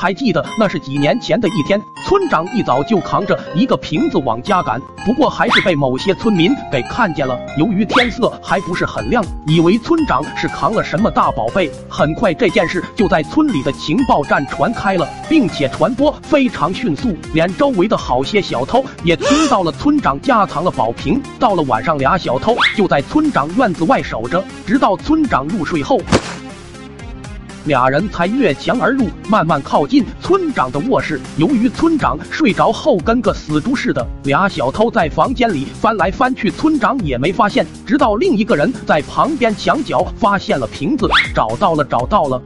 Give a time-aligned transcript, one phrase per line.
[0.00, 7.36] 还记得那是几年前的一天，村长一早就扛着一个瓶子往家赶，不过还是被某些村民给看见了。
[7.56, 11.68] 由于天色还不是很亮，以为村长是扛了什么大宝贝。
[11.88, 21.20] 很快这件事就在村里的情报站传开了，并且传播非常迅速，连周围的好些小偷也听到了村长家藏了宝瓶。
[21.40, 26.00] 到了晚上，俩小偷就在村长院子外守着，直到村长入睡后。
[27.64, 31.20] 俩人才越墙而入，慢慢靠近村长的卧室。
[31.36, 37.66] 由于村长睡着后跟个死猪似的，俩小偷在房间里翻来翻去，村长也没发现。
[37.84, 42.40] 直到另一个人在旁边墙角发现了瓶子，找到了，找到了。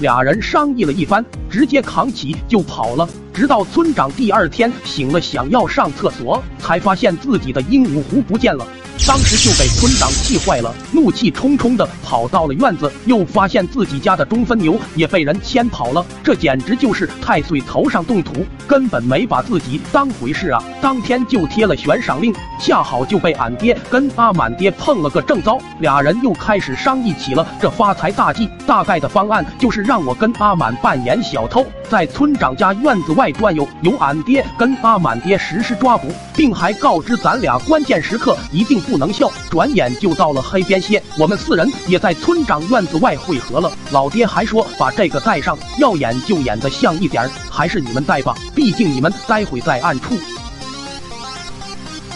[0.00, 3.08] 俩人商议了一番，直接扛起就跑了。
[3.32, 8.66] 直到村长第二天醒了，想要上厕所，才发现自己的鹦鹉壶不见了。
[9.04, 20.62] 当时就被村长气坏了，怒气冲冲的跑到了院子，又发现自己家的中分牛也被人牵跑了，这简直就是太岁头上动土，根本没把自己当回事啊！
[20.80, 28.48] 当天就贴了悬赏令，恰好就被俺爹跟阿满爹碰了个正着，俩人又开始商议起了这发财大计。
[28.64, 36.06] 大概的方案就是让我跟阿满扮演小偷，在村长家院子外转悠，由俺爹跟阿满爹实施抓捕，
[36.36, 38.80] 并还告知咱俩关键时刻一定。
[38.92, 41.02] 不能笑，转眼就到了黑边县。
[41.18, 43.72] 我们四人也在村长院子外汇合了。
[43.90, 50.14] 老爹还说把这个带上，要演就演的像一点，还是你们带吧，毕竟你们待会在暗处。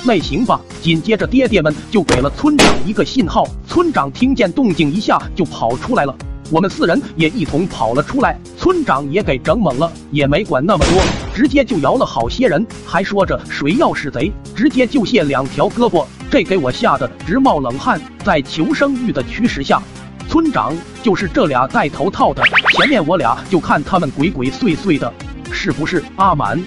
[0.05, 0.61] 那行吧。
[0.83, 6.15] 紧接着爹爹们就给了村长一个信号，村长听见动静一下就跑出来了。
[6.49, 11.03] 我们四人也一同跑了出来，村长也给整懵了，也没管那么多，
[11.35, 16.07] 直接就摇了好些人，还说着谁要是贼，直接就卸两条胳膊。
[16.31, 19.83] 这给我吓得直冒冷汗，在求生欲的驱使下，
[20.29, 22.43] 村长就是这俩戴头套的。
[22.77, 25.13] 前面我俩就看他们鬼鬼祟祟的，
[25.51, 26.63] 是不是阿满？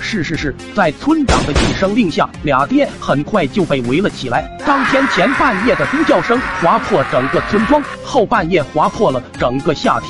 [0.00, 4.50] 是是是，在村长的一声令下，俩爹很快就被围了起来。
[4.66, 10.08] 当天前半夜的猪叫声划破整个村庄，后半夜划破了整个夏天。